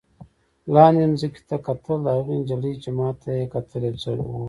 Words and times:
لاندې 0.73 1.05
ځمکې 1.21 1.41
ته 1.49 1.55
کتل، 1.67 2.01
هغې 2.15 2.35
نجلۍ 2.41 2.73
چې 2.83 2.89
ما 2.97 3.07
ته 3.21 3.29
یې 3.37 3.45
کتل 3.53 3.81
یو 3.87 3.97
څه 4.01 4.09
وویل. 4.13 4.35